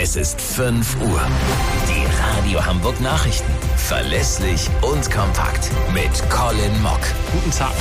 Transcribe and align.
Es 0.00 0.14
ist 0.14 0.40
5 0.40 1.00
Uhr. 1.00 1.20
Die 1.88 2.06
Radio 2.22 2.64
Hamburg 2.64 3.00
Nachrichten. 3.00 3.50
Verlässlich 3.76 4.68
und 4.80 5.10
kompakt. 5.10 5.70
Mit 5.92 6.30
Colin 6.30 6.80
Mock. 6.82 7.00
Guten 7.32 7.50
Tag. 7.50 7.72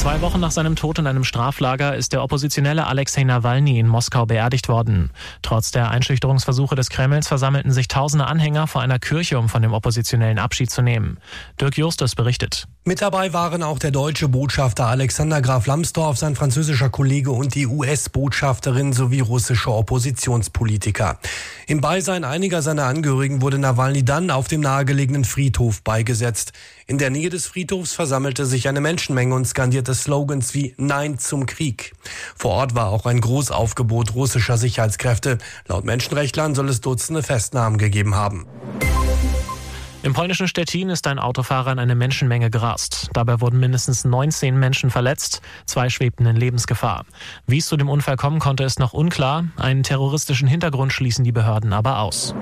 Zwei 0.00 0.22
Wochen 0.22 0.40
nach 0.40 0.50
seinem 0.50 0.76
Tod 0.76 0.98
in 0.98 1.06
einem 1.06 1.24
Straflager 1.24 1.94
ist 1.94 2.14
der 2.14 2.22
Oppositionelle 2.22 2.86
Alexei 2.86 3.22
Nawalny 3.22 3.78
in 3.78 3.86
Moskau 3.86 4.24
beerdigt 4.24 4.70
worden. 4.70 5.10
Trotz 5.42 5.72
der 5.72 5.90
Einschüchterungsversuche 5.90 6.74
des 6.74 6.88
Kremls 6.88 7.28
versammelten 7.28 7.70
sich 7.70 7.86
tausende 7.86 8.26
Anhänger 8.26 8.66
vor 8.66 8.80
einer 8.80 8.98
Kirche, 8.98 9.38
um 9.38 9.50
von 9.50 9.60
dem 9.60 9.74
Oppositionellen 9.74 10.38
Abschied 10.38 10.70
zu 10.70 10.80
nehmen. 10.80 11.18
Dirk 11.60 11.76
Justus 11.76 12.14
berichtet. 12.14 12.66
Mit 12.86 13.02
dabei 13.02 13.34
waren 13.34 13.62
auch 13.62 13.78
der 13.78 13.90
deutsche 13.90 14.28
Botschafter 14.28 14.86
Alexander 14.86 15.42
Graf 15.42 15.66
Lambsdorff, 15.66 16.16
sein 16.16 16.34
französischer 16.34 16.88
Kollege 16.88 17.30
und 17.30 17.54
die 17.54 17.66
US-Botschafterin 17.66 18.94
sowie 18.94 19.20
russische 19.20 19.70
Oppositionspolitiker. 19.70 21.18
Im 21.66 21.82
Beisein 21.82 22.24
einiger 22.24 22.62
seiner 22.62 22.86
Angehörigen 22.86 23.42
wurde 23.42 23.58
Nawalny 23.58 24.02
dann 24.02 24.30
auf 24.30 24.48
dem 24.48 24.62
nahegelegenen 24.62 25.26
Friedhof 25.26 25.82
beigesetzt. 25.82 26.54
In 26.86 26.96
der 26.96 27.10
Nähe 27.10 27.28
des 27.28 27.46
Friedhofs 27.46 27.92
versammelte 27.92 28.46
sich 28.46 28.66
eine 28.66 28.80
Menschenmenge 28.80 29.34
und 29.34 29.46
skandierte 29.46 29.89
Slogans 29.94 30.54
wie 30.54 30.74
Nein 30.76 31.18
zum 31.18 31.46
Krieg. 31.46 31.92
Vor 32.36 32.52
Ort 32.52 32.74
war 32.74 32.88
auch 32.88 33.06
ein 33.06 33.20
Großaufgebot 33.20 34.14
russischer 34.14 34.56
Sicherheitskräfte. 34.56 35.38
Laut 35.66 35.84
Menschenrechtlern 35.84 36.54
soll 36.54 36.68
es 36.68 36.80
Dutzende 36.80 37.22
Festnahmen 37.22 37.78
gegeben 37.78 38.14
haben. 38.14 38.46
Im 40.02 40.14
polnischen 40.14 40.48
Stettin 40.48 40.88
ist 40.88 41.06
ein 41.06 41.18
Autofahrer 41.18 41.72
in 41.72 41.78
eine 41.78 41.94
Menschenmenge 41.94 42.48
gerast. 42.48 43.10
Dabei 43.12 43.42
wurden 43.42 43.60
mindestens 43.60 44.06
19 44.06 44.58
Menschen 44.58 44.90
verletzt, 44.90 45.42
zwei 45.66 45.90
schwebten 45.90 46.24
in 46.24 46.36
Lebensgefahr. 46.36 47.04
Wie 47.46 47.58
es 47.58 47.66
zu 47.66 47.76
dem 47.76 47.90
Unfall 47.90 48.16
kommen 48.16 48.38
konnte, 48.38 48.64
ist 48.64 48.78
noch 48.78 48.94
unklar. 48.94 49.44
Einen 49.56 49.82
terroristischen 49.82 50.48
Hintergrund 50.48 50.94
schließen 50.94 51.22
die 51.22 51.32
Behörden 51.32 51.74
aber 51.74 51.98
aus. 51.98 52.34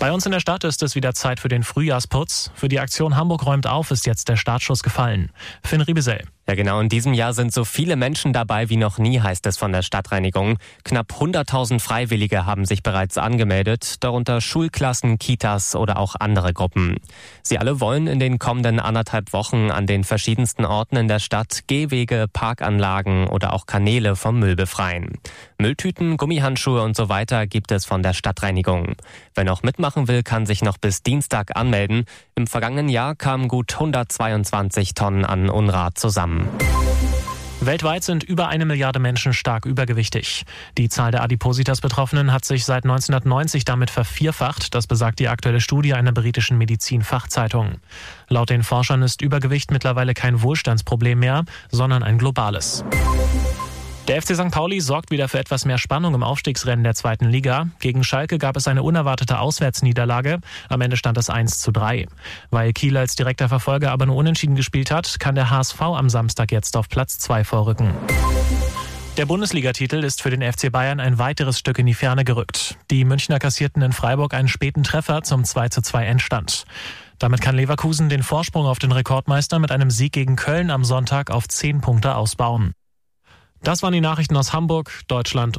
Bei 0.00 0.12
uns 0.12 0.24
in 0.24 0.32
der 0.32 0.40
Stadt 0.40 0.64
ist 0.64 0.82
es 0.82 0.94
wieder 0.94 1.12
Zeit 1.12 1.40
für 1.40 1.48
den 1.48 1.62
Frühjahrsputz. 1.62 2.50
Für 2.54 2.68
die 2.68 2.80
Aktion 2.80 3.16
Hamburg 3.16 3.44
räumt 3.44 3.66
auf 3.66 3.90
ist 3.90 4.06
jetzt 4.06 4.30
der 4.30 4.36
Startschuss 4.36 4.82
gefallen. 4.82 5.30
Finn 5.62 5.82
Riebesell. 5.82 6.24
Ja, 6.50 6.56
genau. 6.56 6.80
In 6.80 6.88
diesem 6.88 7.14
Jahr 7.14 7.32
sind 7.32 7.52
so 7.52 7.64
viele 7.64 7.94
Menschen 7.94 8.32
dabei 8.32 8.70
wie 8.70 8.76
noch 8.76 8.98
nie, 8.98 9.20
heißt 9.20 9.46
es 9.46 9.56
von 9.56 9.70
der 9.70 9.82
Stadtreinigung. 9.82 10.58
Knapp 10.82 11.12
100.000 11.12 11.78
Freiwillige 11.78 12.44
haben 12.44 12.64
sich 12.64 12.82
bereits 12.82 13.18
angemeldet, 13.18 14.02
darunter 14.02 14.40
Schulklassen, 14.40 15.20
Kitas 15.20 15.76
oder 15.76 15.96
auch 15.96 16.16
andere 16.18 16.52
Gruppen. 16.52 16.96
Sie 17.44 17.56
alle 17.56 17.78
wollen 17.78 18.08
in 18.08 18.18
den 18.18 18.40
kommenden 18.40 18.80
anderthalb 18.80 19.32
Wochen 19.32 19.70
an 19.70 19.86
den 19.86 20.02
verschiedensten 20.02 20.64
Orten 20.64 20.96
in 20.96 21.06
der 21.06 21.20
Stadt 21.20 21.68
Gehwege, 21.68 22.26
Parkanlagen 22.32 23.28
oder 23.28 23.52
auch 23.52 23.66
Kanäle 23.66 24.16
vom 24.16 24.40
Müll 24.40 24.56
befreien. 24.56 25.18
Mülltüten, 25.56 26.16
Gummihandschuhe 26.16 26.82
und 26.82 26.96
so 26.96 27.08
weiter 27.08 27.46
gibt 27.46 27.70
es 27.70 27.86
von 27.86 28.02
der 28.02 28.12
Stadtreinigung. 28.12 28.96
Wer 29.36 29.44
noch 29.44 29.62
mitmachen 29.62 30.08
will, 30.08 30.24
kann 30.24 30.46
sich 30.46 30.62
noch 30.62 30.78
bis 30.78 31.04
Dienstag 31.04 31.56
anmelden. 31.56 32.06
Im 32.34 32.48
vergangenen 32.48 32.88
Jahr 32.88 33.14
kamen 33.14 33.46
gut 33.46 33.74
122 33.74 34.94
Tonnen 34.94 35.24
an 35.24 35.48
Unrat 35.48 35.96
zusammen. 35.96 36.39
Weltweit 37.62 38.04
sind 38.04 38.24
über 38.24 38.48
eine 38.48 38.64
Milliarde 38.64 38.98
Menschen 38.98 39.34
stark 39.34 39.66
übergewichtig. 39.66 40.46
Die 40.78 40.88
Zahl 40.88 41.10
der 41.10 41.22
Adipositas-Betroffenen 41.22 42.32
hat 42.32 42.46
sich 42.46 42.64
seit 42.64 42.84
1990 42.84 43.66
damit 43.66 43.90
vervierfacht. 43.90 44.74
Das 44.74 44.86
besagt 44.86 45.18
die 45.18 45.28
aktuelle 45.28 45.60
Studie 45.60 45.92
einer 45.92 46.12
britischen 46.12 46.56
Medizinfachzeitung. 46.56 47.74
Laut 48.28 48.48
den 48.48 48.62
Forschern 48.62 49.02
ist 49.02 49.20
Übergewicht 49.20 49.70
mittlerweile 49.72 50.14
kein 50.14 50.40
Wohlstandsproblem 50.40 51.18
mehr, 51.18 51.44
sondern 51.70 52.02
ein 52.02 52.16
globales. 52.16 52.82
Der 54.08 54.20
FC 54.20 54.34
St. 54.34 54.50
Pauli 54.50 54.80
sorgt 54.80 55.10
wieder 55.10 55.28
für 55.28 55.38
etwas 55.38 55.64
mehr 55.64 55.78
Spannung 55.78 56.14
im 56.14 56.22
Aufstiegsrennen 56.22 56.82
der 56.82 56.94
zweiten 56.94 57.26
Liga. 57.26 57.68
Gegen 57.78 58.02
Schalke 58.02 58.38
gab 58.38 58.56
es 58.56 58.66
eine 58.66 58.82
unerwartete 58.82 59.38
Auswärtsniederlage. 59.38 60.40
Am 60.68 60.80
Ende 60.80 60.96
stand 60.96 61.16
es 61.18 61.30
1 61.30 61.60
zu 61.60 61.70
3. 61.70 62.06
Weil 62.50 62.72
Kiel 62.72 62.96
als 62.96 63.14
direkter 63.14 63.48
Verfolger 63.48 63.92
aber 63.92 64.06
nur 64.06 64.16
unentschieden 64.16 64.56
gespielt 64.56 64.90
hat, 64.90 65.20
kann 65.20 65.36
der 65.36 65.50
HSV 65.50 65.80
am 65.80 66.10
Samstag 66.10 66.50
jetzt 66.50 66.76
auf 66.76 66.88
Platz 66.88 67.18
2 67.20 67.44
vorrücken. 67.44 67.94
Der 69.16 69.26
Bundesligatitel 69.26 70.02
ist 70.02 70.22
für 70.22 70.30
den 70.30 70.40
FC 70.40 70.72
Bayern 70.72 70.98
ein 70.98 71.18
weiteres 71.18 71.58
Stück 71.58 71.78
in 71.78 71.86
die 71.86 71.94
Ferne 71.94 72.24
gerückt. 72.24 72.78
Die 72.90 73.04
Münchner 73.04 73.38
kassierten 73.38 73.82
in 73.82 73.92
Freiburg 73.92 74.34
einen 74.34 74.48
späten 74.48 74.82
Treffer 74.82 75.22
zum 75.22 75.44
2 75.44 75.68
zu 75.68 75.82
2 75.82 76.06
Endstand. 76.06 76.64
Damit 77.18 77.42
kann 77.42 77.54
Leverkusen 77.54 78.08
den 78.08 78.22
Vorsprung 78.22 78.66
auf 78.66 78.78
den 78.78 78.92
Rekordmeister 78.92 79.58
mit 79.58 79.70
einem 79.72 79.90
Sieg 79.90 80.12
gegen 80.12 80.36
Köln 80.36 80.70
am 80.70 80.84
Sonntag 80.84 81.30
auf 81.30 81.46
10 81.46 81.82
Punkte 81.82 82.14
ausbauen. 82.14 82.72
Das 83.62 83.82
waren 83.82 83.92
die 83.92 84.00
Nachrichten 84.00 84.36
aus 84.36 84.54
Hamburg, 84.54 85.02
Deutschland 85.06 85.58